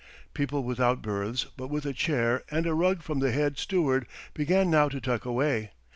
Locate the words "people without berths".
0.33-1.45